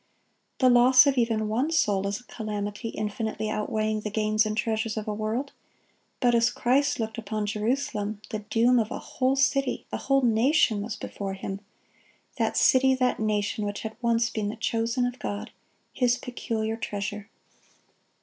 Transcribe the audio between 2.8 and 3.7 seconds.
infinitely